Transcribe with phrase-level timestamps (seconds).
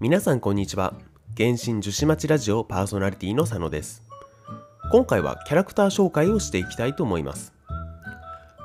[0.00, 0.94] 皆さんこんにちは。
[1.36, 4.02] 原神樹脂町ラジオパーソナリティの佐野です。
[4.90, 7.52] 今回はキャラクター紹介をしていきたいと思います。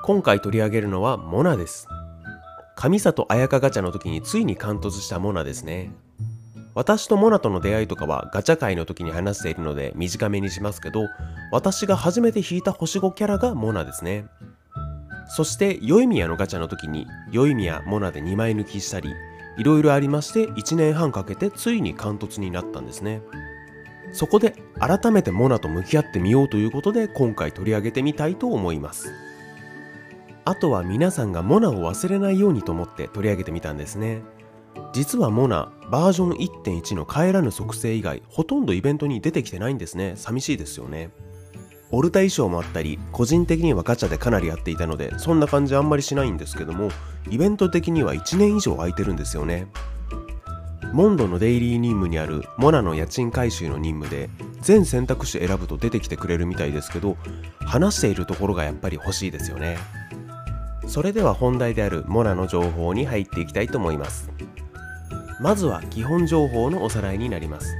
[0.05, 1.89] 今回取り上げるのはモナです。
[2.77, 5.91] 上里彩香ガチャの時についに貫突したモナですね。
[6.73, 11.01] 私とモナとの出会いとかはガチャ界の時に話しているので短めにしますけど
[11.51, 14.27] 私が初めて引いた星5キャラがモナですね。
[15.27, 19.09] そしてヨイミヤのガチャの時にヨイミヤモナで2枚抜きしたり
[19.57, 23.21] いろいろありまして1年半かけてついに貫突になったんですね。
[24.11, 29.11] そこで改めてモナと向き合ってみようということで今回取り上げてみたいと思います。
[30.45, 34.21] あとは皆さんがモナを忘れないようにと思って取り上げてみたんですね。
[34.93, 40.13] 実はモナバージョン1.1の帰らぬ属性以外ほとんどイベントに出てきてないんですね。
[40.15, 41.09] 寂しいですよね。
[41.95, 46.89] オルタ衣装もあったり個人的にはガチャでかなりやっていたのでそんな感じあんまりしないんですけども
[47.29, 49.67] イベント的には1年以上空いてるんですよね。
[50.91, 57.15] モンドのデイリー任務にあるモナの家賃回収の任務で全選択肢選ぶと出てきてくれるみたいですけど
[57.65, 59.77] 話しているところがやっぱり欲しいですよね。
[60.87, 64.29] それでは本題であるモナの情報に入っていきたいと思います。
[65.39, 67.73] まずは基本情報のおさらいになります。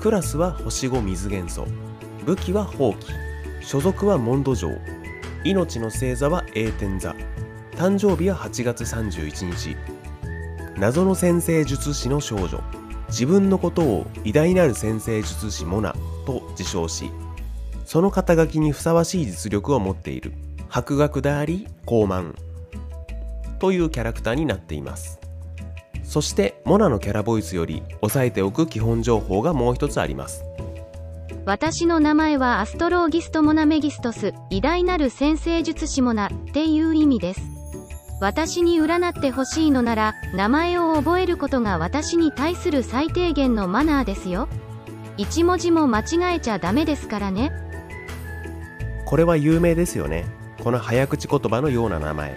[0.00, 1.83] クラスは星5水元素。
[2.24, 3.12] 武器は放棄
[3.60, 4.70] 所属はモンド城。
[5.44, 7.14] 命の星座は栄天座。
[7.72, 9.76] 誕生日は8月31日。
[10.78, 12.62] 謎の先生術師の少女。
[13.08, 15.94] 自分のことを偉大なる先生術師モナ。
[16.24, 17.10] と自称し
[17.84, 20.32] その肩書きにふさわしい実力を持っている。
[20.70, 22.34] 博学であり高慢。
[23.58, 25.20] というキャラクターになっています。
[26.02, 30.42] そしてモナのキャラボイスより押さえておく基本情報がもう一つあります。
[31.46, 37.42] 私の名前はアストローギストモナメギストス偉大なる先生術師モナっていう意味です。
[38.18, 44.48] 私に占ってほしいのなら名前を覚えることが私に対する最低限のマナーですよ。
[45.18, 47.52] 一文字も間違えちゃダメですからね。
[49.04, 50.24] これは有名ですよね。
[50.62, 52.34] この早口言葉のような名前。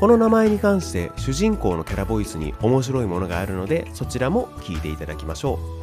[0.00, 5.79] この名前に関して主人公のキャラボイスに面白いものがあるのでそちらも聞いていただきましょう。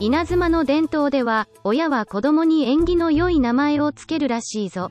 [0.00, 4.90] 稲妻の伝統では親は子供に縁起の良い名前をつけるらしいぞ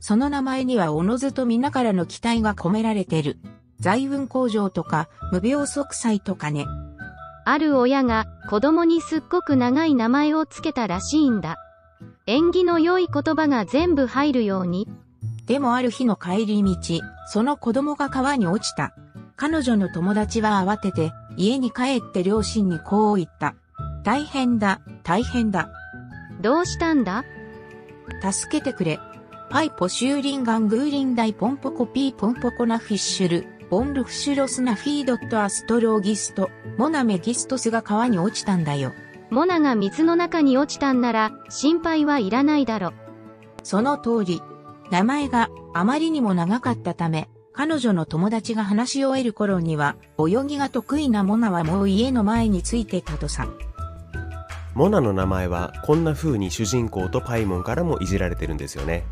[0.00, 3.38] その名前にはおのずと皆からの期待が込められてる
[3.78, 6.66] 財運向上とか無病息災とかね
[7.44, 11.56] ある親が子供にすっごく長い名前をつけたらしいんだ
[12.26, 14.88] 縁起の良い言葉が全部入るように。
[15.44, 16.76] でもある日の帰り道、
[17.26, 18.94] その子供が川に落ちた。
[19.36, 23.54] 彼女の友達は慌てて、家に帰って両親にこう言った。
[24.04, 25.70] 大変だ、大変だ。
[26.40, 27.24] どうしたんだ？
[28.30, 29.00] 助けてくれ。
[29.50, 38.92] パイポシューリンガングーリンダイポンポコピーポンポコナ、フィッシュル・フォン・ルフシュロス・ナフィードット・アストローギスト・モナ・メギストスが川に落ちたんだよ。
[39.30, 42.92] モナが水の中に落ちたんなら心配はいらないだろ。
[43.62, 44.42] その通り。
[44.90, 53.48] 名前があまりにも長かったため、彼女の友達が話し終える頃には、泳ぎが得意なモナはもう家の前についてたとさ。
[54.74, 59.04] モナの名前はこんな風に主人公とパイモンからもいじられてるんですよね。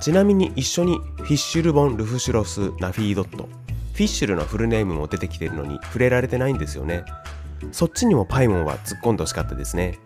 [0.00, 3.48] ちなみに一緒にフィッシュルボン・ルフシュロス・ナフィードット。
[3.92, 7.04] フィッシュルのフルネームも出てきてるのに触れられてないんですよね。
[7.72, 9.98] そっちにもパイモンは突っ込んでほしかったですね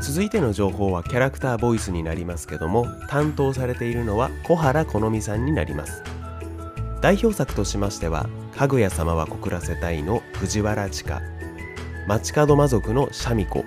[0.00, 6.02] 続いての情報はキャラクターボイスになりますけども担当されているのは小原好美さんになります
[7.00, 11.20] 代表作としましては「かぐや様は告らせたい」の藤原千佳
[12.06, 13.64] 街角魔族のシャミ子。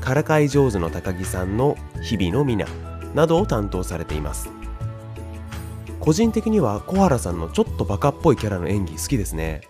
[0.00, 2.66] からかい上手の高木さんの日々の皆
[3.14, 4.50] などを担当されています。
[6.00, 9.60] 個人的には小原さんのちょっとバカっぽいキャラの演技好きですね。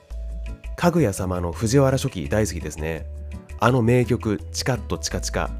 [0.77, 3.05] かぐや様の藤原初期大好きですね。
[3.61, 5.51] あの名曲チカッとチカチカ。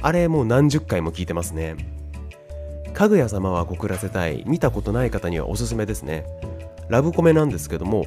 [0.00, 1.74] あれもう何十回も聞いてますね。
[2.92, 6.24] かぐや様は告らせたい見たことない方にはおすすめですね。
[6.88, 8.06] ラブコメなんですけども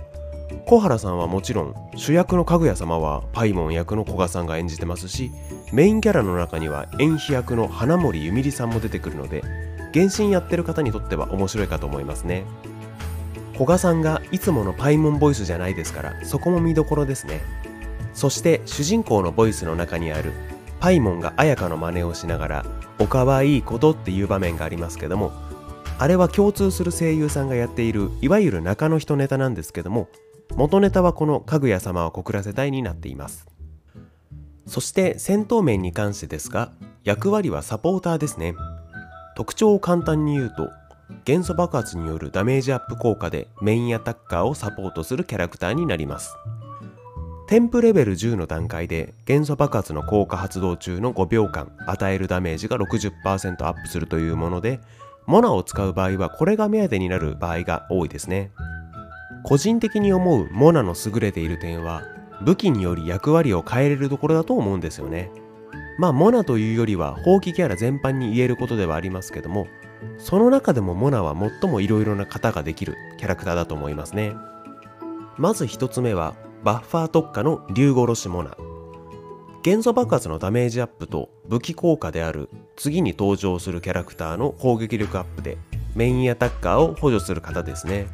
[0.65, 5.31] 小原さんはもちろん主役のかぐや様はパイモン役の古賀さんが演じてますし
[5.71, 9.43] メインキャラの中には演飛役の花森ゆみりさんも出てくるので
[9.93, 12.43] 原神やってる方にとっては面白いかと思いますね。
[13.53, 17.41] 古賀さんがいつものパイモンボイスじゃないですからそこも見どころですね。
[18.13, 20.31] そして主人公のボイスの中にある
[20.79, 22.65] パイモンが綾香の真似をしながら
[22.99, 25.31] おかわいいことっていう場面がありますけども
[25.99, 30.07] あれは共通する声優さんがやっているいわゆる中の人ネタなんですけども
[30.55, 33.47] 元ネタはこのかぐや様は告らせたいになっています。
[34.65, 36.71] そして戦闘面に関してですが
[37.03, 38.55] 役割はサポーターですね。
[39.35, 40.69] 特徴を簡単に言うと
[41.25, 46.35] 元素爆発によるダメージアップ効果でメインアタッカーをサポートするキャラクターになります。
[47.47, 54.81] 添付レベル10の段階で元素爆発の効果発動中の5秒間与えるダメージが60%アップするというもので
[55.27, 58.51] モナを使う場合はこれが目当てになる場合が多いですね。
[59.47, 62.03] 個人的に思うモナの優れている点は
[62.41, 65.31] 武器により役割を変えれるところだと思うんですよね。
[65.97, 69.67] まあモナというよりは放棄キャラ全般に言えることではありますけども
[70.17, 74.33] その中でもモナは最も色々な型ができるキャラクターだと思いますね。
[75.37, 76.35] まず一つ目は
[76.65, 78.57] バッファー特化の竜殺しモナ。
[79.63, 85.57] 元素爆発のダメージアップと武器効果である次に登場するキャラクターの攻撃力アップで
[85.95, 88.07] メインアタッカーを補助する方ですね。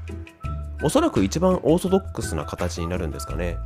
[0.83, 3.57] おそらく一番オーソドックスな形になるんですかね。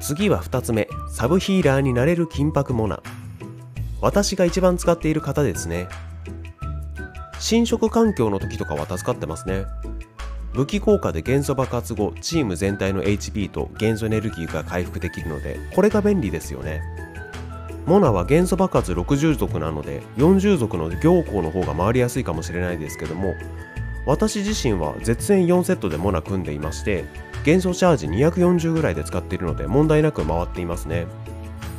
[0.00, 0.88] 次は2つ目。
[1.10, 3.02] サブヒーラーになれる金箔モナ。
[4.00, 5.88] 私が一番使っている方ですね。
[7.40, 9.66] 侵食環境の時とかは助かってますね。
[10.54, 16.80] 武器効果で元素爆発後チーム全体の HP と元素エネルギーが回復できるのでこれが便利ですよね。
[17.86, 23.34] モナは元素爆発60族なので40族の行幸の方が回りやすいかもしれないですけども
[24.08, 27.04] 私自身は絶縁4セットでモナ組んでいまして
[27.44, 31.06] 元素チャージ240ぐらいで使っているので問題なく回っていますね。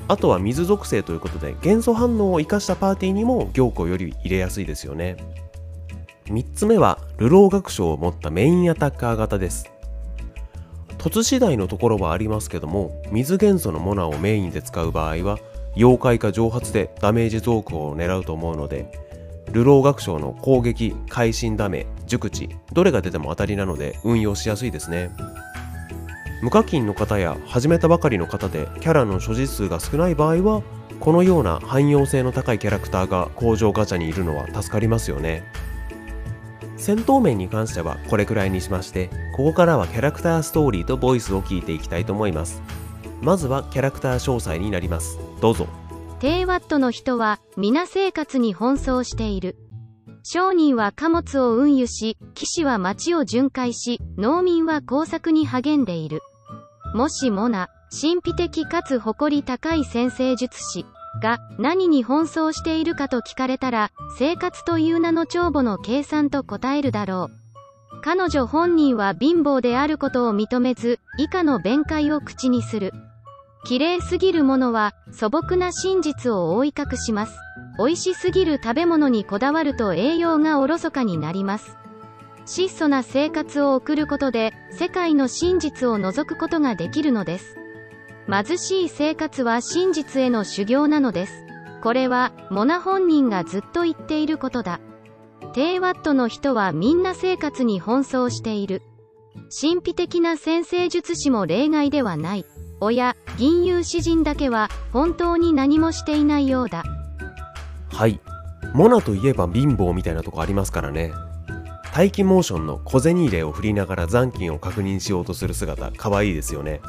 [0.07, 5.17] あとは水属性ということで元素反応を生かしたパーティーにも行幸より入れやすいですよね。
[6.25, 9.71] 3つ目は流浪学賞を持ったメインアタッカー型です。
[10.99, 15.39] 凸次第のところはありますけども水元素のモナをメインで使う場合は
[15.75, 18.91] 妖怪か蒸発でダメージ増幅を狙うと思うので
[19.51, 25.11] 流浪学賞の攻撃会心ダメ熟知どれが出ても当たりなので運用しやすいですね。
[26.41, 30.63] 無課金の方や始めたばかりの方でキャラの所持数が少ない場合は
[30.99, 35.43] このような汎用性の高いキャラクターが工場ガチャにいるのは助かりますよね。
[36.77, 42.61] 戦闘面に関してはこれくらいにしましてここからはキャラクターストーリーとボイスを聞いていきたいと思います。
[43.21, 45.19] まずはキャラクター詳細になります。
[45.41, 45.67] どうぞ。
[46.19, 49.57] 低ワットの人は皆生活に奔走している。
[50.31, 56.21] 商人は貨物を運輸し騎士は町を巡回し農民は工作に励んでいる。
[56.93, 60.85] もしもな神秘的かつ誇り高い先生術師
[61.23, 63.89] が何に奔走しているかと聞かれたら
[64.19, 67.31] 生活という名の帳簿の計算と答えるだろ
[67.95, 68.01] う。
[68.03, 72.93] 彼女本人は貧乏であることを認めず以下の弁解を口にする。
[73.65, 77.33] 綺麗すぎるものは素朴な真実を覆い隠します。
[77.79, 81.77] 美味しすぎる食べ物にこだわると栄養がおろそかになります。
[82.45, 87.55] 質素な生活を送ることで世界の真実を除くことができるのです。
[88.29, 91.45] 貧しい生活は真実への修行なのです。
[91.81, 94.81] これはモナ本人がずっと言っていることだ。
[95.53, 98.81] 低ワットの人はみんな生活に奔走している。
[99.57, 102.45] 神秘的な先生術師も例外ではない。
[102.81, 106.83] 親銀融詩人だけは本当に何もしていないようだ。
[107.89, 108.19] はい。
[108.73, 111.11] モナといえば貧乏みたいなとこありますからね。
[111.95, 116.81] 待機モーションの小銭入れを振りながら残金を確認しようとする姿可愛いですよね。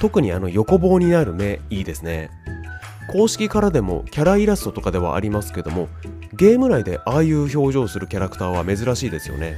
[0.00, 2.30] 特にあの横棒になる目いいですね。
[3.12, 5.88] 公式からでもキャライラストとかではありますけども
[6.32, 9.56] ゲーム内でああいう表情するキャラクターは珍しいですよね。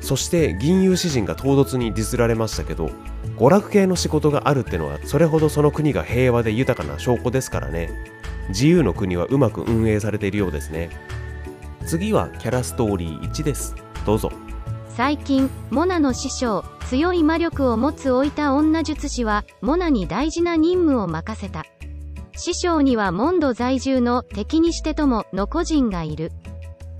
[0.00, 2.90] そして銀融詩人が唐突にディスられましたけど
[3.40, 7.88] 娯楽系の仕事があるってのはそれほどその国が平和で豊かな証拠ですからね。
[8.50, 10.90] 自由の国はうまく運営されているようですね。
[11.86, 13.74] 次はキャラストーリー1です。
[14.04, 14.30] どうぞ。
[14.90, 21.64] 最近モナの師匠強い魔力を持つ置いた女術師はモナに大事な任務を任せた。
[22.36, 26.30] 師匠にはモンド在住の敵にしてともの個人がいる。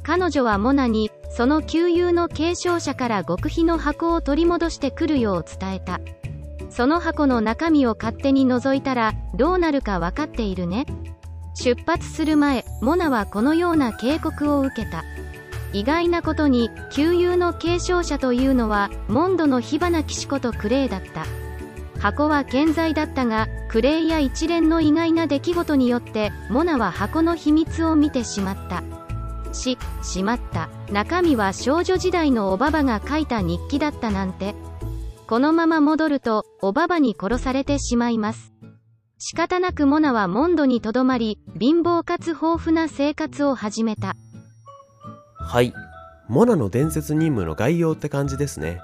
[0.02, 6.00] 彼女はモナにその旧友の継承者から極秘の箱を取り戻してくるよう伝えた。
[6.70, 10.86] その箱の中身を勝手に覗いたらどうなるか分かっているね。
[11.54, 15.04] 出発する前モナはこのような警告を受けた。
[15.72, 21.26] 意外なことに旧友の継承者というのはモンドの火花騎士ことクレイだった。
[22.00, 28.82] 箱は健在だったがクレイや一連の意外な出来事によってモナは箱の秘密を見てしまった。
[29.52, 30.68] ししまった。
[30.92, 34.54] 中身は少女時代のおばばが書いた日記だったなんて。
[35.30, 38.52] このまま戻るとおばばに殺されてしまいます。
[39.18, 44.16] 仕方なくモナはモンドにとどまり貧乏かつ豊富な生活を始めた。
[45.38, 45.72] はい。
[46.26, 48.80] モナの伝説任務の概要って感じですね。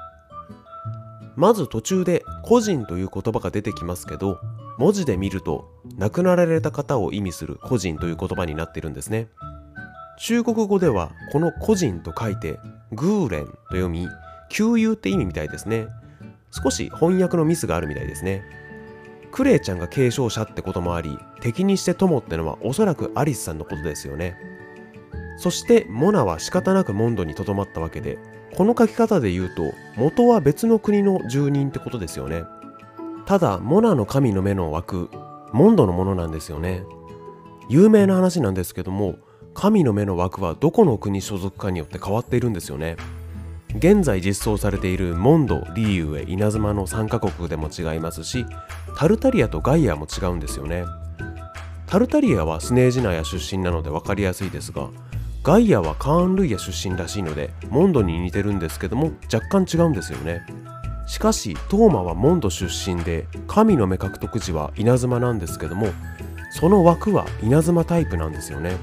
[1.34, 4.38] まず途中で個人という言葉が出てきますけど
[4.78, 9.26] 文字で見ると亡くなられた方を意味する個人という言葉になってるんですね。
[10.20, 12.60] 中国語ではこの個人と書いて
[12.92, 14.06] グーレンと読み
[14.48, 15.88] 旧友って意味みたいですね。
[16.62, 18.42] 少し翻訳のミスがあるみたいですね。
[19.30, 24.38] クレイちゃんが継承者ってこともあり敵にして友ってのはおそらくアリスさんのことですよね。
[25.36, 28.18] そしてモナは仕方なくモンドにとどまったわけで
[28.56, 32.44] この書き方で言うと元は別の国の住人ってことですよね。
[33.26, 35.10] ただモナの神の目の枠
[35.52, 36.84] モンドのものなんですよね。
[37.68, 39.16] 有名な話なんですけども
[39.52, 42.96] 神の目の枠はどこの国所属かによって変わっているんですよね。
[43.78, 48.46] 現在実装されているモンド、リーユエ、稲妻の3カ国でも違いますし
[48.96, 50.84] タルタリアとガイアも違うんですよね。
[51.86, 54.88] タルタリアはスネージナヤ出身なので分かりやすいですが
[55.44, 60.44] ガイアはカーン・ルイヤ出身らしいのでモンドに似てるんですけども若干違うんですよね。
[61.06, 65.88] しかしトーマはモンド出身で神の目獲得時は稲妻なんですけども
[66.50, 68.76] その枠は稲妻タイプなんですよね。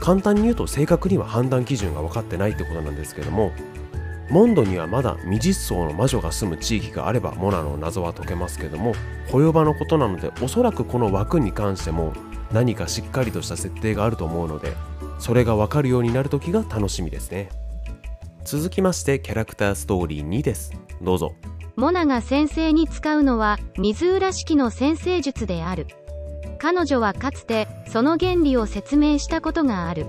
[0.00, 3.52] 簡単に言うと正確には判断基準が分かってないってことなんですけども
[4.30, 8.94] モンドにはまだ未実装の魔女が住む地域があればモナの謎は解けますけども
[9.28, 12.12] ホヨバのことなのでおそらくこの枠に関しても
[12.52, 14.74] 何かしっかりとした設定があると思うので
[15.18, 17.50] それが分かるようになる時が楽しみですね。
[18.44, 20.72] 続きましてキャラクターストーリー2です。
[21.02, 21.34] どうぞ。
[21.76, 25.86] モナが先生に使うのは水浦式の先生術である。
[26.58, 30.06] 彼女はかつてその原理を説明したことがある。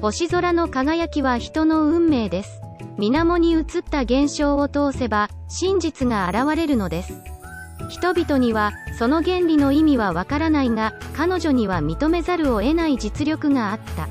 [0.00, 2.60] 星空の輝きは人の運命です。
[2.98, 7.22] 水面に映った現象を通せば真実が現れるのです。
[7.88, 14.08] 人々にはその原理の意味はわからないが彼女には認めざるを得ない実力があった。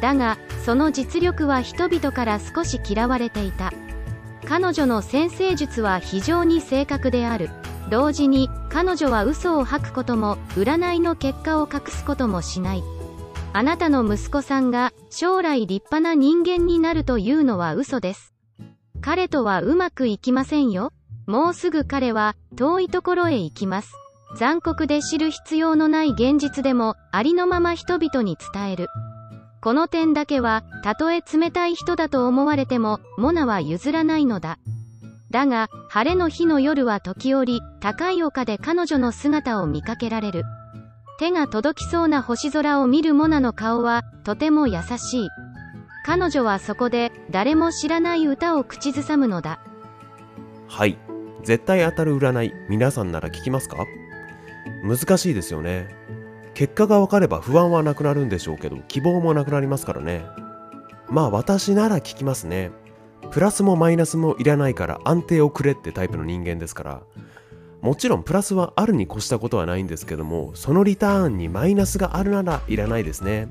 [0.00, 3.72] だがその実力は人々から少し嫌われていた。
[4.44, 7.50] 彼女の先生術は非常に正確である。
[7.90, 12.82] 同時に彼女は嘘を吐くことも占いの結果を隠すこともしない。
[13.54, 18.32] あなたの息子さんが将来立派な人間になるというのは嘘です。
[19.02, 20.92] 彼とはうまくいきませんよ。
[21.26, 23.92] もうすぐ彼は遠いところへ行きます。
[24.38, 28.88] 残酷で知る必要のない現実でもありのまま人々に伝える。
[29.60, 34.58] この点だけはたとえ冷たい人だと思われてもモナは譲らないのだ。
[35.30, 40.44] だが晴れの日の夜は時折高い丘で彼女の姿を見かけられる。
[41.22, 45.28] 手が届きそうな星空を見るモナの顔はとても優しい。
[46.04, 49.60] 彼女はそこで誰も知らない歌を口ずさむのだ。
[50.66, 50.98] はい。
[51.44, 53.86] 絶対当たる占い皆さんなら聞きますか？
[54.82, 55.94] 難しいですよね。
[56.54, 60.24] 結果が分かれば不安はなくなるんでしょうけど希望もなくなりますからね。
[61.08, 62.72] まあ私なら聞きますね。
[63.30, 67.02] プラスもマイナスもいらないから安定をくれってタイプの人間ですから。
[67.82, 73.48] もちろんプラスはあるに越したことはないんですけどもそのリターンにマイナスがあるならいらないですね。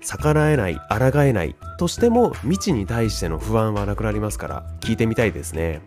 [0.00, 5.82] 逆らえない抗えないとしても未知に対しての不安はなくなりますから聞いてみたいですね。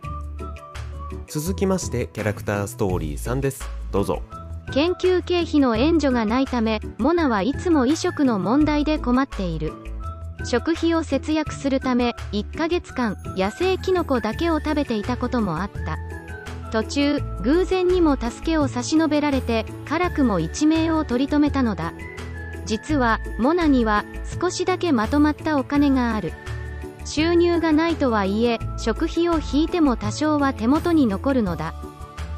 [1.27, 3.63] 続きましてキャラクターストーリー3です。
[3.91, 4.21] どうぞ。
[4.71, 9.73] 研究経費の援助がないためモナはいつも衣食の問題で困っている。
[10.45, 15.97] 食費を節約するため1ヶ月間野生キノコだけを食べていたこともあった。
[16.71, 21.93] 途中偶然にも助けを差し伸べられて辛くも一命を取り留めたのだ。
[22.65, 24.05] 実はモナには
[24.39, 26.33] 少しだけまとまったお金がある。
[27.05, 31.73] 収入がないとはいえ食費を引いても多少は手元に残るのだ。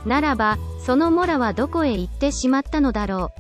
[0.06, 3.32] ならばそのモラはどこへ行ってしまったのだろ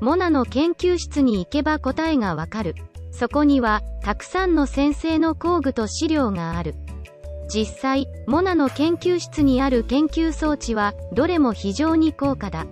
[0.00, 0.04] う。
[0.04, 2.74] モナの研究室に行けば答えがわかる。
[3.12, 6.74] そこにはたくさんの先生の工具と資料がある。
[7.52, 12.66] 実際モナの研究室にある研究装置はどれも非常に高価だ。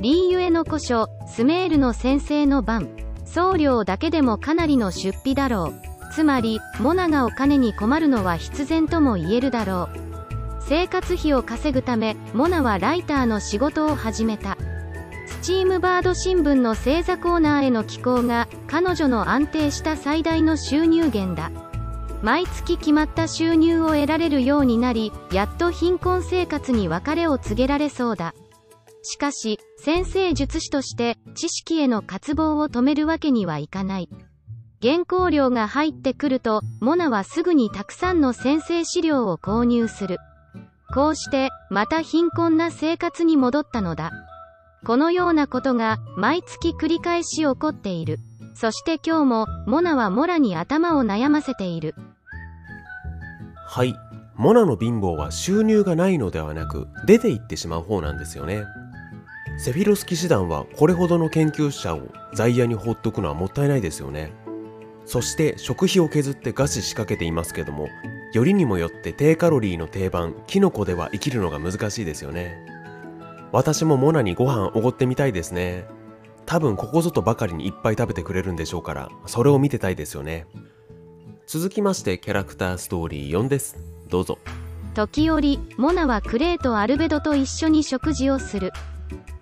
[0.00, 2.88] リーユエの古書スメールの先生の番。
[3.26, 6.14] 送料だけでもかなりの出費だろう。
[6.14, 9.98] つまりモナがお金に困るのは必然とも言えるだろう。
[10.60, 14.56] 生活費を稼ぐためモナはライターの仕事を始めた。
[15.26, 21.65] スチームバード新聞の星座コーナーへの寄稿が彼女の安定した最大の収入源だ。
[22.22, 28.34] 毎月決まった収入を得られるようになりやっと貧困生活に別れを告げられそうだ。
[29.02, 34.08] しかし先生術師として知識への渇望を止めるわけにはいかない。
[34.82, 40.18] 原稿料が入ってくるとモナはすぐにたくさんの先生資料を購入する。
[40.94, 44.10] こうしてまた貧困な生活に戻ったのだ。
[44.84, 48.18] このようなことが毎月繰り返し起こっている。
[48.58, 51.94] そして今日もモナはモラに頭を悩ませている。
[53.66, 53.94] はい。
[54.34, 58.62] モナの貧乏は収入がないのではなく出て行ってしまう方なんですよね。
[59.58, 64.32] セフィロス騎士団はこれほどの研究者を在野に放っておくのはもったいないですよね。
[65.04, 67.88] そして食費を削って餓死しかけていますけども
[68.32, 72.56] よりにもよって低カロリーの定番キノコでは生きるのが難しいですよね。
[73.52, 75.84] 私もモナにご飯おごってみたいですね。
[76.46, 80.46] 多分ここぞとばかりにいっぱい食べてくれるんでしょうからそれを見てたいですよね。
[81.46, 83.76] 続きましてキャラクターストーリー4です。
[84.08, 84.38] どうぞ。
[84.94, 88.72] 時折モナはクレイとアルベドと一緒に食事をする。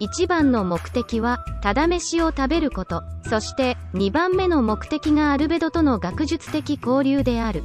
[0.01, 3.03] 一番の目的はただ飯を食べること。
[3.29, 7.63] そして2番目の目的がアルベドとの学術的交流である。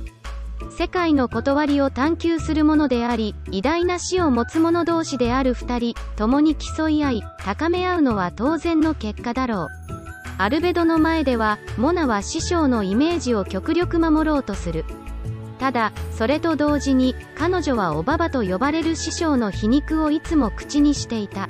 [0.78, 9.68] 世界の断りを探求するものであり偉大な死を持つ者同士である2人共に競い合い高め合うのは当然の結果だろう。
[10.38, 14.86] アルベドの前ではモナは師匠のイメージを極力守ろうとする。
[15.60, 21.50] ただそれと同時に彼女はおばばと呼ばれる師匠の皮肉をいつも口にしていた。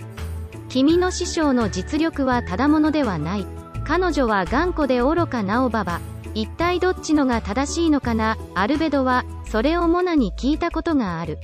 [0.69, 3.45] 君の師匠の実力はただものではない。
[3.85, 5.99] 彼女は頑固で愚かなおばば。
[6.33, 8.37] 一体どっちのが正しいのかな？
[8.55, 11.39] アルベドはそれをモナに聞いたことがある。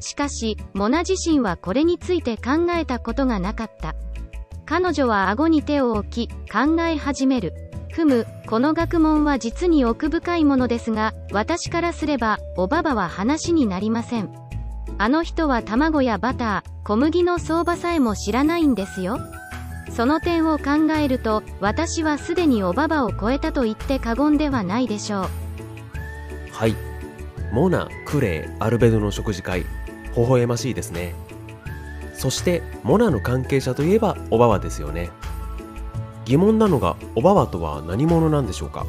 [0.00, 3.94] しかしモナ自身はこれについて考えたことがなかった。
[4.66, 7.54] 彼女は顎に手を置き考え始める。
[7.92, 14.32] ふむこの学問は実に奥深いものですが私からすればおばばは話になりません。
[14.96, 19.18] あの人は卵やバター小麦の相場さえも知らないんですよ。
[19.90, 25.26] その点を考えると私はすでにおばばを超えたと言って過言ではないでしょう。
[26.52, 26.76] はい。
[27.52, 29.64] モナクレイアルベドの食事会。
[30.16, 31.14] 微笑ましいですね。
[32.14, 35.10] そしてモナの関係者といえばオババですよね。
[36.24, 38.86] 疑問なのがオババとは何者なんでしょうか。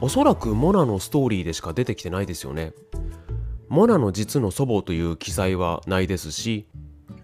[0.00, 2.72] おそらくモナのストーリーでしか出てきてないですよね。
[3.70, 6.66] モナの実の祖母という記載はないですし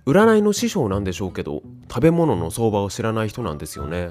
[0.07, 4.11] 占いの師匠なんでしょうけど食べ物の相場を知らない人なんですよね。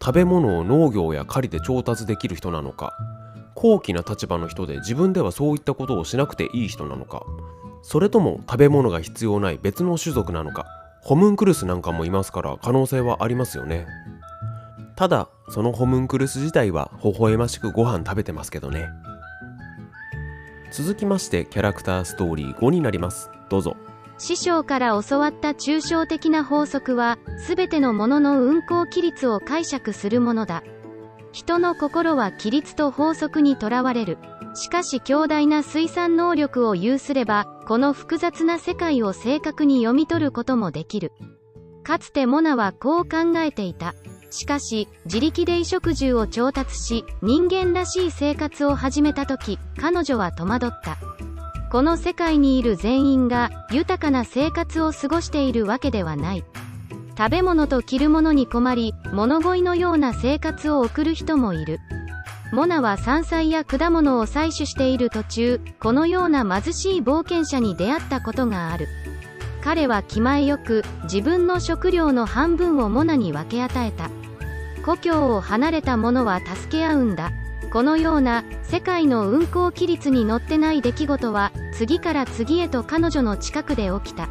[0.00, 2.94] 食べ物を農業や狩りで調達できる人なのか
[3.54, 7.24] 高貴な立場の人で自分ではそういったことをしなくていい人なのか
[7.82, 10.66] それとも食べ物が必要ない別の種族なのか
[11.02, 13.86] ホムンクルスなんかもいますから可能性はありますよね。
[14.96, 18.88] ただそのホムンクルス自体は微笑ましくご飯食べてますけどね。
[20.72, 23.30] 続きましてキャラクターストーリー5になります。
[23.48, 23.76] どうぞ。
[24.18, 30.64] 師匠から教わった抽象的な法則は全てのものの運行規律を解釈するものだ。
[31.32, 34.18] 人の心は規律と法則にとらわれる。
[34.54, 41.12] しかし強大な推算能力を有すればこの複雑な世界を正確に読み取ることもできる。
[41.84, 43.94] かつてモナはこう考えていた。
[44.30, 50.98] しかし自力で衣食住を調達し人間らしい生活を始めた時彼女は戸惑った。
[51.70, 56.44] この世界にいる全員が豊かな生活を過ごしているわけではない。
[57.16, 61.78] 食べ物と着るものに困り物乞いのような生活を送る人もいる。
[62.52, 68.88] モナは山菜や果物を採取している途中このような貧しい冒険者に出会ったことがある。
[69.62, 74.08] 彼は気前よく自分の食料の半分をモナに分け与えた。
[74.86, 77.30] 故郷を離れた者は助け合うんだ。
[77.70, 84.28] このような世界の運行規律に乗ってない出来事は次から次へと彼女の近くで起きた。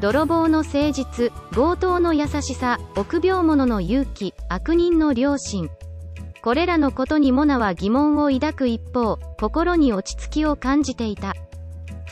[0.00, 5.70] 泥棒の誠実強盗の優しさ臆病者の勇気悪人の良心。
[6.42, 11.34] これらのことにモナは疑問を抱く一方心に落ち着きを感じていた。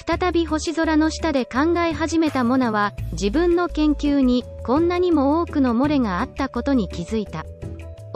[0.06, 7.44] 再び星空の下で考え始めたモナは自分の研究にこんなにも多くの漏れがあったことに気づいた。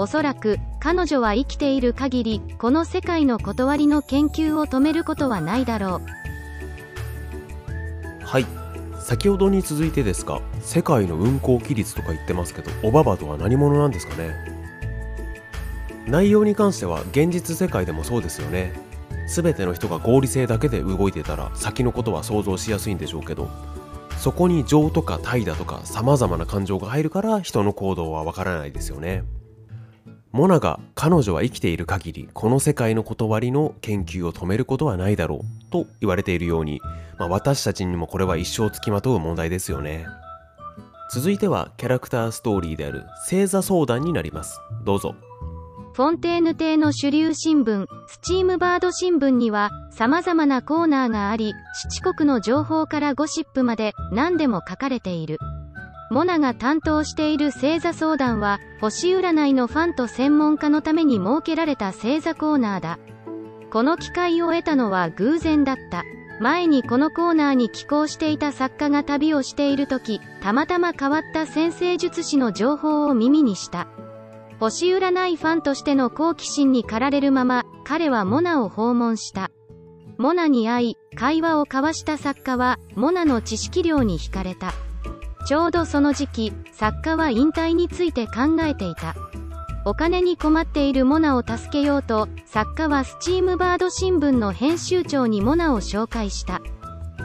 [0.00, 6.00] おそらく彼女は生きている限りこの世界の断りの研究を止めることはないだろ
[8.20, 8.24] う。
[8.24, 8.46] はい。
[9.00, 14.36] 先ほどに続いてですが世界の運行規律とか言ってますけどオババとは何者なんですかね？
[16.06, 18.74] 内容に関しては現実世界でもそうですよね。
[19.26, 23.50] 全ての人が合理性だけで動いてたら先のことは想像しやすいんでしょうけど
[24.16, 29.24] そこに情とか怠惰とか様々な感情が入るから人の行動はわからないですよね。
[30.32, 36.80] モナが彼女は生きている限りこの世界の断りの研究を止めることはないだろうと言われているように、
[37.18, 40.06] まあ、私たちにもこれは一生つきまとう問題ですよね。
[41.10, 44.60] 続いてはキャラクターストーリーである星座相談になります。
[44.84, 45.14] どうぞ。
[45.94, 55.38] フォンテーヌ邸の主流新聞、スチームバード新聞には、様々なコーナーがあり、七国の情報からゴシップまで何でも書かれている。
[56.10, 62.98] モナが担当している星座相談は、星占いのファンと専門家のために設けられた星座コーナーだ。
[63.70, 66.04] この機会を得たのは偶然だった。
[66.40, 73.88] 前にこのコーナーに寄稿していた作家が旅をしている時、たまたま変わった先生術師の情報を耳にした。
[74.60, 79.50] 星占いファンとしての好奇心に駆られるまま、彼はモナを訪問した。
[80.16, 84.72] モナに会い、会話を交わした作家は、モナの知識量に惹かれた。
[85.48, 89.16] ちょうどその時期、作家は引退について考えていた。
[89.86, 96.60] お金に困っているモナを助けようと、作家はスチームバード新聞の編集長にモナを紹介した。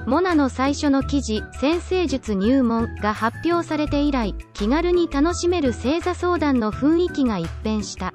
[0.08, 8.14] モナの最初の記事、先生術入門が発表されて以来、気軽に楽しめる星座相談の雰囲気が一変した。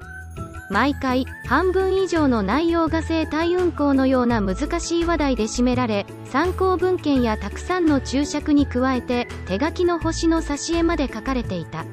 [0.69, 11.85] 毎回、半分以上の内容が生体運行のような難しい話題で占められ、参考文献やたくさんの注釈に加えて、手書きの星の挿絵まで書かれていた。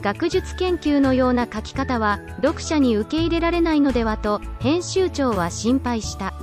[0.00, 6.34] 学術研究のような書き方は、読者に受け入れられないのではと、編集長は心配した。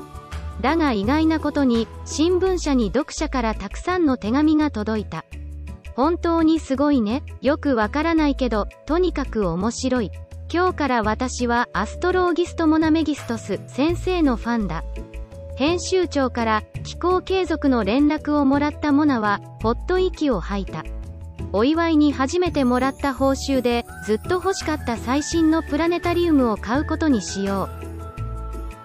[0.62, 5.24] だが意外なことに、新聞社に読者からたくさんの手紙が届いた。
[5.96, 7.24] 本当にすごいね。
[7.42, 10.12] よくわからないけど、とにかく面白い。
[10.54, 14.84] 今日から私はアストローギストモナメギストス先生のファンだ。
[15.56, 20.84] 編集長から気候継続の連絡をもらったモナは、ほっと息を吐いた。
[21.54, 27.70] お祝いに初めてもらった報酬で、ずっと欲しかった最新のプラネタリウムを買うことにしよ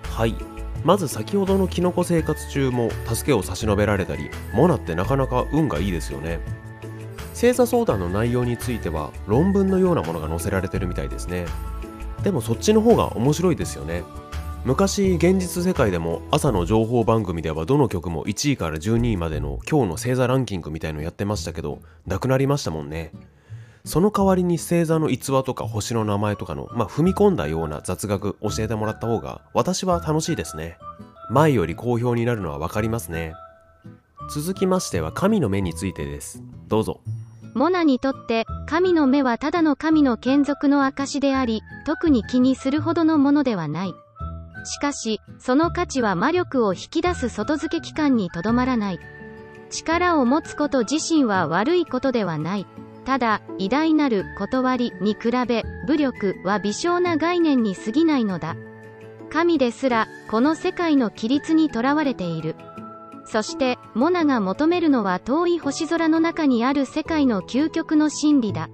[0.05, 0.09] う。
[0.09, 0.37] はい。
[0.85, 6.39] まず先ほどのキノコ生活中も助けを差し伸べられたり、モナってなかなか運がいいですよね。
[7.37, 11.45] 星座相談の内容については論文のようなものが載せられてるみたいですね。
[12.23, 14.05] でもそっちの方が面白いですよね。
[14.65, 23.13] 昔現実世界でも朝の情報番組ではどの曲も1位から12位までの今日の星座ランキングみたいのやってましたけどなくなりましたもんね。
[23.85, 30.79] その代わりに星座の逸話とか星の名前とかのまあ踏み込んだような雑学教えてもらった方が私は楽しいですね。
[31.29, 33.35] 前より好評になるのは分かりますね。
[34.31, 36.43] 続きましては神の目についてです。
[36.67, 37.03] どうぞ。
[37.57, 43.95] モナにとって神の目はただの神の眷属の証であり特に気にするほどのものではない。
[44.65, 49.01] しかしその価値は魔力を引き出す外付け機関にとどまらない。
[49.71, 52.67] 力を持つこと自身は悪いことではない。
[53.07, 58.55] ただ偉大なる断りに比べ武力は微小な概念に過ぎないのだ。
[59.31, 62.55] 神ですらこの世界の規律にとらわれている。
[63.27, 68.69] そしてモナが求めるのは遠い星空の中にある世界の究極の真理だ。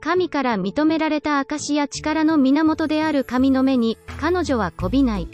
[0.00, 5.28] 神から認められた証や力の源である神の目に彼女はこびない。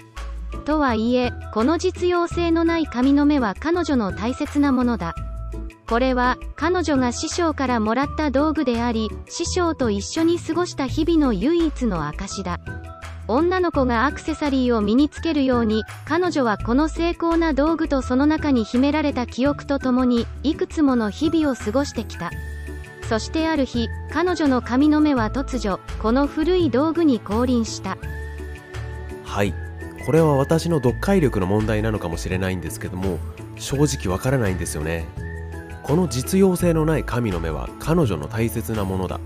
[0.64, 5.14] とはいえこの実用性のない神の目は彼女の大切なものだ。
[5.88, 12.60] これは彼女が師匠からもらった道具であり師匠と一緒に過ごした日々の唯一の証だ。
[13.28, 22.30] 女の子がアクセサリーを身につけるように彼女はこの精巧な道具とその中に秘められた記憶とともにいくつもの日々を過ごしてきた。
[23.08, 27.96] そしてある日彼女の髪の目は突如この古い道具に降臨した。
[29.24, 29.54] はい。
[30.04, 33.18] これは私の読解力の問題なのかもしれないんですけども
[33.56, 35.06] 正直わからないんですよね。
[35.84, 39.20] この実用性のない神の目は彼女の大切なものだ。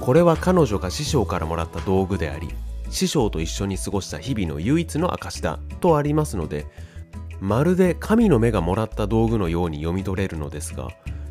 [0.00, 2.48] これは彼女が師匠からもらった道具であり
[2.90, 6.66] 師匠と一緒に過ごした日々の唯一の証だとありますので
[7.40, 10.88] まるで神の目がもらった道具のように読み取れるのですが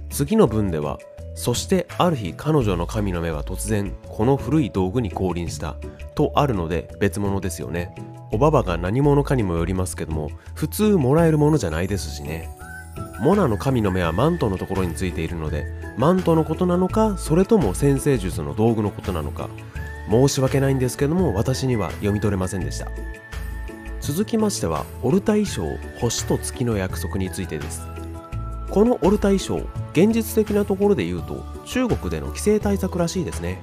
[0.10, 0.98] 次の文では
[1.36, 5.78] そしてある日彼女の神の目は突然この古い道具に降臨した
[6.16, 7.96] とあるので別物ですよね。
[8.32, 12.50] おばばが何者かにもよりますけども普通もらえるものじゃないですしね。
[13.22, 15.66] モナの神の目はマントのところについているので
[15.98, 19.50] マントのことなのかそれとも先生術の道具のことなのか
[20.10, 22.88] 申し訳ないんですけども私には読み取れませんでした。
[24.02, 27.82] 続きましてはオルタ衣装星と月の約束についてです。
[28.72, 29.58] このオルタ衣装
[29.94, 33.62] 現実的なところで言うと中国での規制対策らしいですね。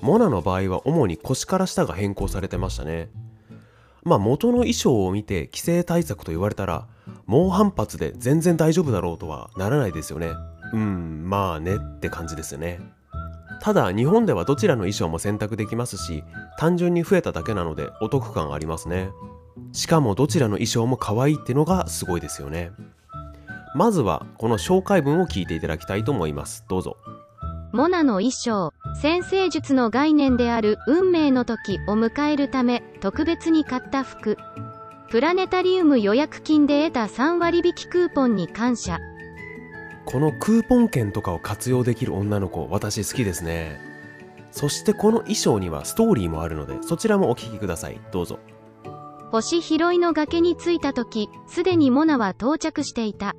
[0.00, 3.08] モナの場合は主に腰から下が変更されてましたね。
[4.02, 6.86] まあ元の衣装を見て規制対策と言われたら
[7.26, 10.32] 猛反発で全然大丈夫だろうとはならないですよね。
[10.72, 12.80] うんまあねって感じですよね。
[13.60, 16.24] ただ日本ではどちらの衣装も選択できますし
[16.58, 19.10] 単純に増えただけなのでお得感ありますね。
[19.72, 22.72] しかもどちらの衣装も可愛いってのがすごいですよね。
[23.74, 26.64] まずはこの紹介文を聞いていただきたいと思います。
[26.68, 26.96] どうぞ。
[27.72, 34.36] モナの衣装先生術の概念である運命の時を迎えるため特別に買った服。
[35.10, 39.00] プラネタリウム予約金で得た3割引クーポンに感謝。
[40.06, 43.80] このクーポン券とかを活用できる女の子私好きですね。
[44.52, 48.00] そしてこの衣装にはストーリーもあるのでそちらもお聴きください。
[48.12, 48.38] どうぞ。
[49.30, 53.34] 星拾いの崖に着いた時すでにモナは到着していた。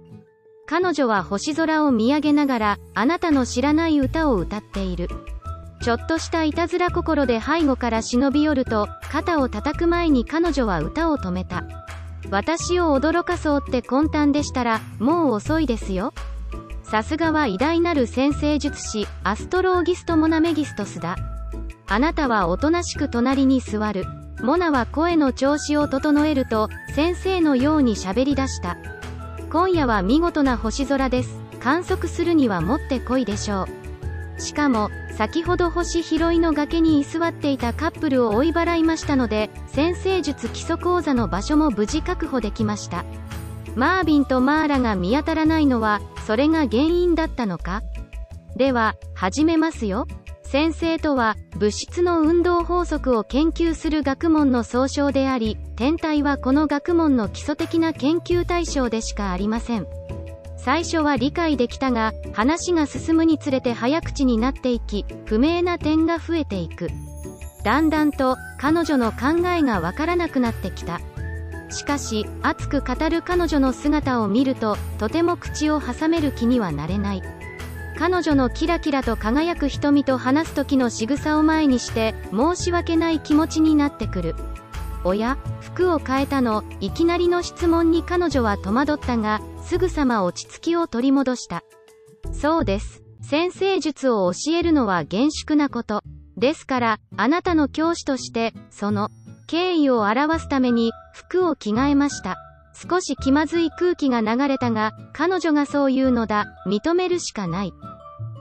[0.66, 5.08] 彼女は星空を見上げながらあなたの知らない歌を歌っている。
[5.82, 11.64] ちょっとしたいたずら心で背後から忍び寄ると肩を叩く前に彼女は歌を止めた。
[12.32, 16.14] 私を驚かそうって魂胆でしたらもう遅いですよ。
[16.90, 21.16] さすがは偉大なる先生術師アストローギスト・モナメギストスだ。
[21.88, 24.06] あなたはおとなしく隣に座る。
[24.42, 28.78] モナは声の調子を整えると先生のように喋り出した。
[29.50, 31.40] 今夜は見事な星空です。
[31.60, 33.68] 観測するにはもってこいでしょ
[34.38, 34.42] う。
[34.42, 43.06] しかも先ほど星拾いの崖に居座っていたカップルを追い払いましたので先生術基礎講座の場所も無事確保できました。
[43.76, 47.82] マービンとマーラが見当たらないのはそれが原因だったのか？
[48.56, 50.08] では始めますよ。
[50.44, 59.88] 先生とは物質の運動法則を研究する学問の総称であり天体はこの学問の基礎的な研究対象でしかありません。
[60.58, 66.90] 最初は理解できたが話が進むにつれて早口になっていき不明な点が増えていく。
[67.64, 71.02] だんだんと彼女の考えがわからなくなってきた。
[71.76, 77.22] しかし熱く語る彼女の姿を見るととても口を挟める気にはなれない。
[77.98, 84.36] 彼女のキラキラと輝く瞳と話す時の仕草を前にして申し訳ない気持ちになってくる。
[85.04, 86.64] おや服を変えたの？
[86.80, 91.64] いきなりの質問に彼女は戸惑ったがすぐさま落ち着きを取り戻した。
[92.34, 93.04] そうです。
[93.22, 96.02] 先生術を教えるのは厳粛なこと。
[96.38, 99.10] ですからあなたの教師としてその
[99.48, 102.38] 敬意を表すために服を着替えました。
[102.74, 106.46] 少し気まずい空気が流れたが彼女がそう言うのだ。
[106.68, 107.74] 認めるしかない。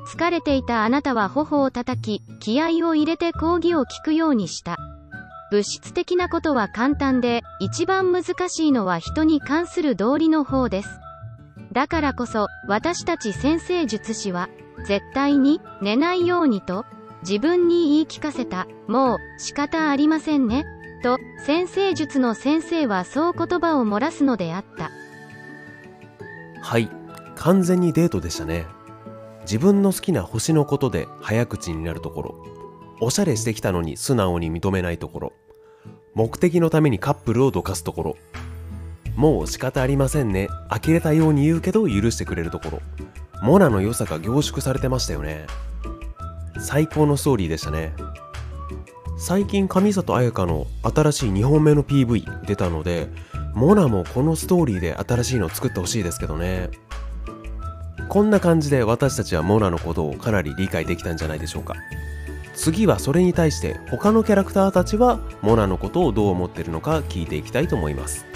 [0.07, 4.77] 疲れていたあなたは頬を叩き気合を入れて講義を聞くようにした。
[5.51, 10.89] 物質的なことは簡単で一番難しいのは人に関する道理の方です。
[11.73, 14.49] だからこそ私たち先生術師は
[14.87, 16.85] 絶対に寝ないようにと
[17.23, 18.67] 自分に言い聞かせた。
[18.89, 20.65] もう仕方ありませんね。
[21.05, 24.91] と先生術の先生はそう言葉を漏らすのであった。
[26.63, 26.89] はい
[27.37, 28.65] 完全にデートでしたね。
[29.43, 32.35] 自分の好きな星のことで早口になるところ。
[33.03, 35.33] おしゃれしてきたのに素直に認めないところ。
[36.15, 38.17] 目的のためにカップルをどかすところ。
[39.15, 40.49] もう仕方ありませんね。
[40.71, 42.81] 呆れたように言うけど許してくれるところ。
[43.43, 45.47] モナの良さが凝縮されてましたよね。
[46.59, 47.93] 最高のストーリーでしたね。
[49.17, 53.09] 最近上里彩香の新しい2本目の PV 出たので
[53.55, 56.71] モナもこのストーリーで新しいのを作ってほしいですけどね。
[58.09, 61.75] こんな感じで私たちはモナのことをかなり理解できたんじゃないでしょうか。
[62.55, 68.27] 次はそれに対して他のキャラクターたちはモナのことをどう思ってるのか聞いていきたいと思います。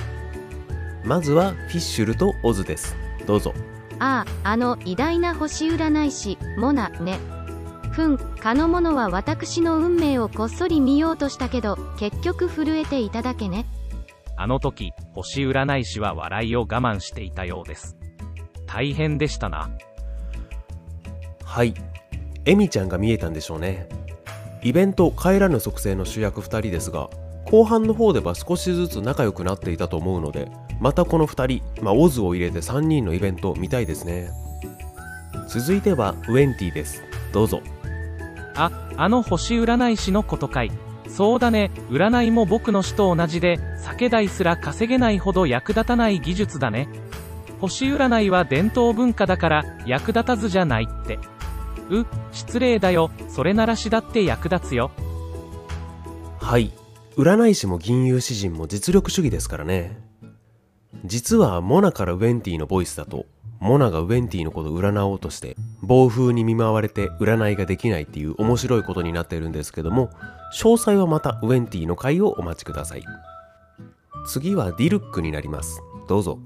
[1.05, 2.97] まずはフィッシュルとオズです。
[3.27, 3.53] どうぞ。
[3.99, 7.19] あああの偉大な星占い師モナね。
[7.99, 13.67] ふんかの者は私の運命をこっそり見ようとしたけど結局震えていただけね。
[14.37, 17.97] あの時、星占い師は笑いを我慢していたようです。
[18.67, 19.69] 大変でしたな。
[21.45, 21.75] はい。
[22.45, 23.89] エミちゃんが見えたんでしょうね。
[24.63, 27.11] イベント帰らぬ属性の主役2人ですが
[27.47, 30.49] 後半の方では少しずつ仲良くなっていたと思うので
[30.81, 34.31] またこの2人、まあ、オズを入れて3人のイベント見たいですね。
[35.49, 37.03] 続いてはウェンティです。
[37.33, 37.61] どうぞ
[38.59, 40.73] あ、あの星占い師のことかい。
[41.09, 46.89] そうだね、占いも僕の死と同じで、酒代すら稼げないほど役立たない技術だね。
[47.61, 51.19] 星占いは伝統文化だから、役立たずじゃないって。
[51.91, 54.91] う、失礼だよ、それならしだって役立つよ。
[56.49, 56.73] はい
[57.19, 60.01] 占い師も銀融詩人も実力主義ですからね
[61.05, 63.27] 実はモナからウェンティのボイスだと
[63.61, 70.11] モナがウェンティのことを占おうとして暴風に見舞われて占いができないっていう面白いことになっているんですけども
[70.55, 73.05] 詳細はまたウェンティの回をお待ちください
[74.27, 76.39] 次はディルックになりますどうぞ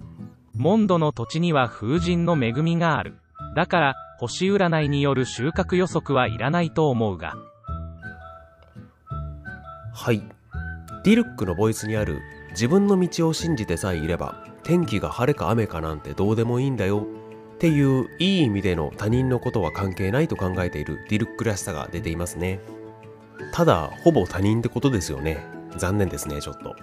[0.55, 3.15] モンドの土地には風神の恵みがある。
[3.57, 7.35] だから、星占いによる収穫予測はいらないと思うが。
[9.95, 10.23] はい
[11.05, 12.21] ディルックのボイスにある
[12.51, 17.07] 自分の道を信じてさえいれば天気が晴れか雨かなんてどうでもいいんだよ。
[17.55, 22.61] っていういい意味での他人のことは関係ないと考えているディルックらしさが出ていますね。
[23.53, 25.45] ただほぼ他人ってことですよね。
[25.77, 26.75] 残念ですねちょっと。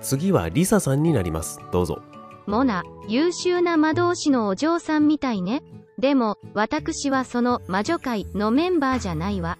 [0.00, 1.60] 次はリサさんになります。
[1.72, 2.02] どうぞ。
[2.46, 5.62] モナ優秀な魔導士のお嬢さんみたいね。
[5.98, 9.58] でも私はその魔女会のメンバーじゃないわ。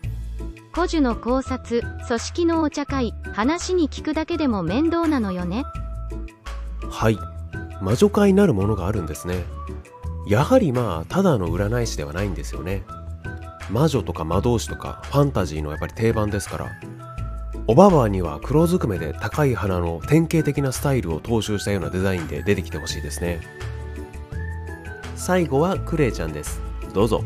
[0.73, 5.65] 古樹の考察組織のお茶会話に聞くだけでも面倒なのよね。
[6.91, 7.19] はい。
[7.81, 9.45] 魔女界なるものがあるんですね。
[10.27, 12.85] やはりまあただの占い師ではないんですよね。
[13.71, 16.67] 魔女とか魔導士とかファンタジーのやっぱり定番ですから。
[17.67, 23.41] おばばには黒ずくめで高い鼻の典型的なスタイルを踏襲したようなデザインで出てきてほしいですね。
[25.17, 26.61] 最後はクレイちゃんです。
[26.95, 27.23] どうぞ。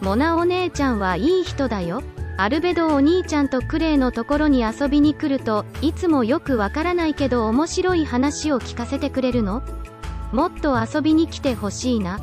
[0.00, 2.02] モナお姉ちゃんはいい人だよ。
[2.38, 9.62] アルベドお兄ちゃんとクレイのところに遊びに来るといつもよくわからないけど面白い話を聞かせてくれるの？
[10.32, 12.18] もっと遊びに来てほしいな。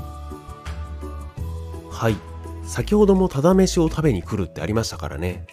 [1.92, 2.16] はい。
[2.64, 5.46] 先ほどもただ飯を食べに来るってありましたからね。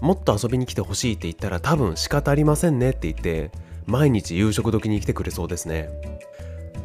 [0.00, 3.50] もっと遊びに来てほしいって言ったら多分仕方ありませんねって言って
[3.86, 5.88] 毎日夕食時に来てくれそうですね。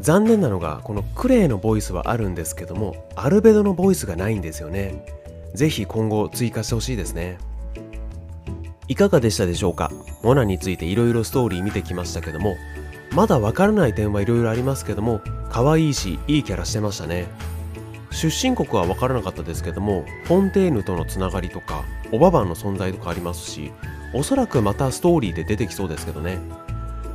[0.01, 5.05] 残念なのがこのクレイのボイスはあるんですけどもアルベドのボイスがないんですよね。
[5.53, 7.37] ぜひ今後追加してほしいですね。
[8.87, 9.91] いかがでしたでしょうか？
[10.23, 12.55] モナについていろいろストーリー見てきましたけども
[13.13, 17.27] まだわからない点はいろいろありますけども可愛いしいいキャラしてましたね。
[18.11, 23.71] 出身国は分からなかったですけどもフォンテーヌとのつながりとかオババンの存在とかありますし
[24.13, 26.39] おそらくまたストーリーで出てきそうですけどね。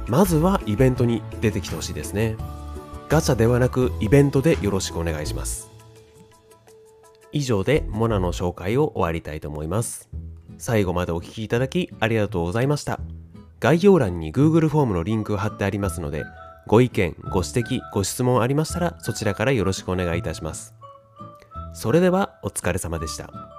[0.08, 2.34] まずはイベントに出てきてほしいですね。
[3.08, 5.67] ガチャではなくイベントでよろしくお願いします。
[7.32, 10.08] 以上でモナの紹介を終わりたいと思います
[10.58, 13.00] 最後までお聴きいただきありがとうございました
[13.60, 16.24] 概要欄に Google フォームのリンク貼ってありますので
[16.68, 20.74] ご意見、ご指摘、ご質問ありましたらそちらからよろしくお願いいたします。
[21.72, 23.57] それではお疲れ様でした。